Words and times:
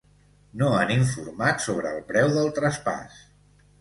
No 0.61 0.69
han 0.77 0.93
informat 0.95 1.63
sobre 1.67 1.91
el 1.99 2.03
preu 2.13 2.33
del 2.39 2.51
traspàs. 2.59 3.21